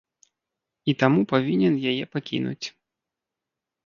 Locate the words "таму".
1.03-1.19